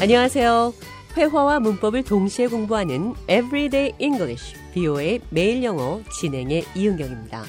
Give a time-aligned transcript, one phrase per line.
[0.00, 0.72] 안녕하세요.
[1.14, 7.44] 회화와 문법을 동시에 공부하는 Everyday English, BO의 매일 영어 진행의 이은경입니다.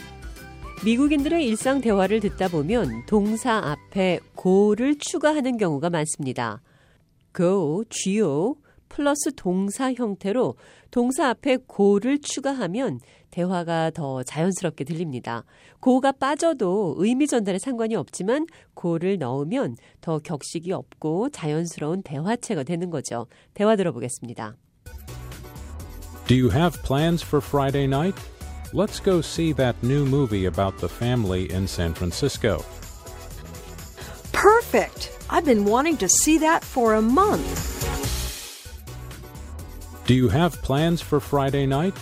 [0.83, 6.61] 미국인들의 일상 대화를 듣다 보면 동사 앞에 go를 추가하는 경우가 많습니다.
[7.33, 8.55] go, go,
[8.91, 10.55] 플러스 동사 형태로
[10.91, 12.99] 동사 앞에 고를 추가하면
[13.31, 15.45] 대화가 더 자연스럽게 들립니다.
[15.79, 23.27] 고가 빠져도 의미 전달에 상관이 없지만 고를 넣으면 더 격식이 없고 자연스러운 대화체가 되는 거죠.
[23.53, 24.57] 대화 들어보겠습니다.
[26.27, 28.19] Do you have plans for Friday night?
[28.73, 32.63] Let's go see that new movie about the family in San Francisco.
[34.33, 35.11] Perfect!
[35.29, 37.70] I've been wanting to see that for a month.
[40.10, 41.94] Do you have plans for Friday night?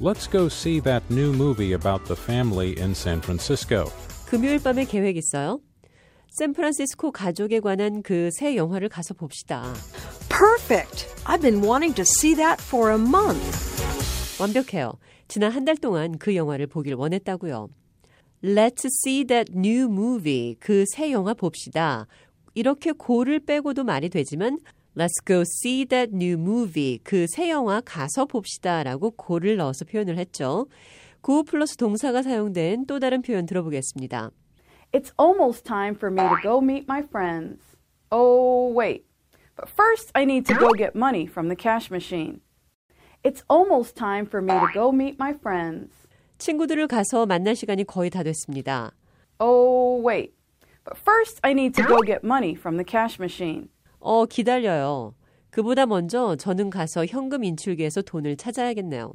[0.00, 3.90] Let's go see that new movie about the family in San Francisco.
[4.26, 5.60] 금요일 밤에 계획 있어요?
[6.30, 9.72] 샌프란시스코 가족에 관한 그 새 영화를 가서 봅시다.
[10.28, 11.06] Perfect!
[11.26, 14.40] I've been wanting to see that for a month.
[14.40, 14.94] 완벽해요.
[15.28, 17.68] 지난 한 달 동안 그 영화를 보길 원했다고요.
[18.42, 20.56] Let's see that new movie.
[20.58, 22.06] 그 새 영화 봅시다.
[22.54, 24.58] 이렇게 고를 빼고도 말이 되지만
[24.95, 26.99] Let's go see that new movie.
[27.03, 28.83] 그 새 영화 가서 봅시다.
[28.83, 30.67] 라고 고를 넣어서 표현을 했죠.
[31.21, 34.31] 고 플러스 동사가 사용된 또 다른 표현 들어보겠습니다.
[34.91, 37.61] It's almost time for me to go meet my friends.
[38.11, 39.05] Oh, wait.
[39.55, 42.41] But first, I need to go get money from the cash machine.
[43.23, 45.93] It's almost time for me to go meet my friends.
[46.39, 48.91] 친구들을 가서 만날 시간이 거의 다 됐습니다.
[49.39, 50.33] Oh, wait.
[50.85, 53.69] But first, I need to go get money from the cash machine.
[53.99, 55.13] 어, 기다려요.
[55.49, 59.13] 그보다 먼저 저는 가서 현금 인출기에서 돈을 찾아야겠네요.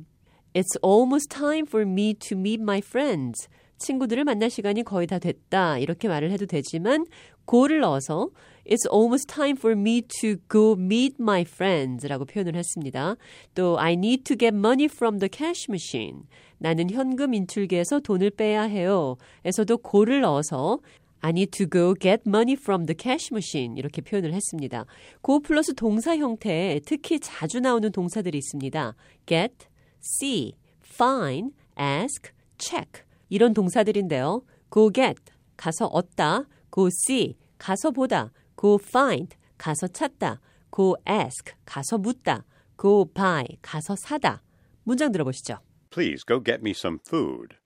[0.55, 3.49] It's almost time for me to meet my friends.
[3.79, 5.79] 친구들을 만날 시간이 거의 다 됐다.
[5.79, 7.07] 이렇게 말을 해도 되지만
[7.48, 8.31] go를 넣어서
[8.67, 13.17] It's almost time for me to go meet my friends 라고 표현을 했습니다.
[13.55, 16.23] 또 I need to get money from the cash machine.
[16.58, 19.17] 나는 현금 인출기에서 돈을 빼야 해요.
[19.45, 20.79] 에서도 go를 넣어서
[21.24, 23.79] I need to go get money from the cash machine.
[23.79, 24.85] 이렇게 표현을 했습니다.
[25.24, 28.95] go 플러스 동사 형태에 특히 자주 나오는 동사들이 있습니다.
[29.24, 29.67] get,
[30.02, 30.52] see,
[30.84, 33.05] find, ask, check.
[33.30, 34.42] 이런 동사들인데요.
[34.70, 35.23] go get,
[35.57, 36.45] 가서 얻다.
[36.70, 38.30] go see, 가서 보다.
[38.61, 40.42] go find, 가서 찾다.
[40.70, 42.45] go ask, 가서 묻다.
[42.79, 44.42] go buy, 가서 사다.
[44.83, 45.57] 문장 들어보시죠.
[45.89, 47.57] Please go get me some food.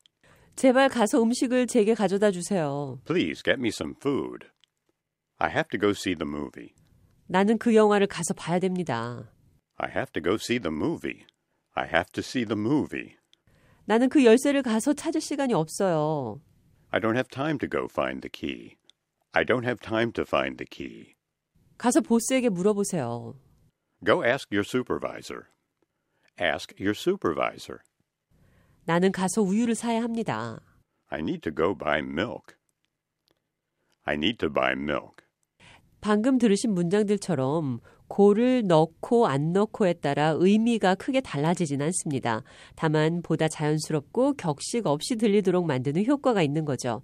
[0.59, 2.99] 제발 가서 음식을 제게 가져다 주세요.
[3.05, 4.49] Please get me some food.
[5.37, 6.75] I have to go see the movie.
[7.29, 9.31] 나는 그 영화를 가서 봐야 됩니다.
[9.77, 11.25] I have to go see the movie.
[11.77, 13.15] I have to see the movie.
[13.85, 16.43] 나는 그 열쇠를 가서 찾을 시간이 없어요.
[16.91, 18.79] I don't have time to go find the key.
[19.31, 21.15] I don't have time to find the key.
[21.77, 23.39] 가서 보스에게 물어보세요.
[24.05, 25.47] Go ask your supervisor.
[26.41, 27.79] Ask your supervisor.
[28.89, 30.63] 나는 가서 우유를 사야 합니다.
[31.09, 32.57] I need to go buy milk.
[34.05, 35.17] I need to buy milk.
[36.01, 42.43] 방금 들으신 문장들처럼 고를 넣고 안 넣고에 따라 의미가 크게 달라지진 않습니다.
[42.77, 47.03] 다만 보다 자연스럽고 격식 없이 들리도록 만드는 효과가 있는 거죠.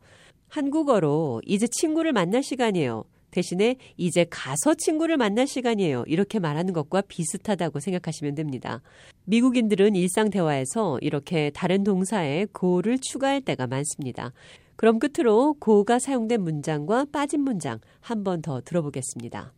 [0.49, 3.05] 한국어로 이제 친구를 만날 시간이에요.
[3.31, 6.05] 대신에 이제 가서 친구를 만날 시간이에요.
[6.06, 8.81] 이렇게 말하는 것과 비슷하다고 생각하시면 됩니다.
[9.25, 14.34] 미국인들은 일상 대화에서 이렇게 다른 동사에 go를 추가할 때가 많습니다.
[14.75, 19.53] 그럼 끝으로 go가 사용된 문장과 빠진 문장 한 번 더 들어보겠습니다.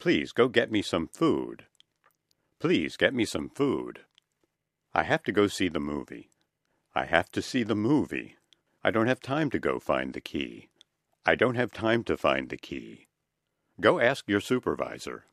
[0.00, 1.64] Please go get me some food.
[2.60, 4.00] Please get me some food.
[4.92, 6.28] I have to go see the movie.
[6.94, 8.34] I have to see the movie.
[8.82, 10.68] I don't have time to go find the key.
[11.24, 13.06] I don't have time to find the key.
[13.80, 15.24] Go ask your supervisor.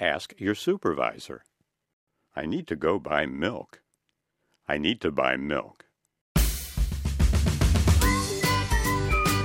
[0.00, 1.42] Ask your supervisor.
[2.37, 3.81] I need to go buy milk.
[4.67, 5.85] I need to buy milk.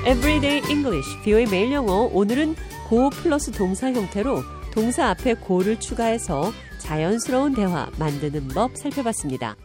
[0.04, 2.10] Everyday English, 비오의 매일 영어.
[2.12, 2.54] 오늘은
[2.90, 4.42] 고 플러스 동사 형태로
[4.74, 9.56] 동사 앞에 고를 추가해서 자연스러운 대화 만드는 법 살펴봤습니다.